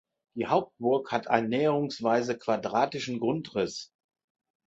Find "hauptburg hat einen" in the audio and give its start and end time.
0.47-1.49